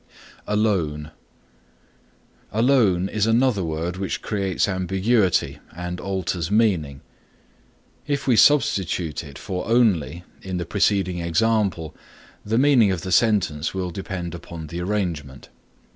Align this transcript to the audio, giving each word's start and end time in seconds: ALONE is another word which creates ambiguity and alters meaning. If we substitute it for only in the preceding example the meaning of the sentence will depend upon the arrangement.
ALONE 0.47 1.11
is 3.09 3.27
another 3.27 3.63
word 3.63 3.97
which 3.97 4.23
creates 4.23 4.67
ambiguity 4.67 5.59
and 5.75 6.01
alters 6.01 6.49
meaning. 6.49 7.01
If 8.07 8.25
we 8.25 8.35
substitute 8.35 9.23
it 9.23 9.37
for 9.37 9.67
only 9.67 10.23
in 10.41 10.57
the 10.57 10.65
preceding 10.65 11.19
example 11.19 11.95
the 12.43 12.57
meaning 12.57 12.91
of 12.91 13.01
the 13.01 13.11
sentence 13.11 13.75
will 13.75 13.91
depend 13.91 14.33
upon 14.33 14.65
the 14.65 14.81
arrangement. 14.81 15.49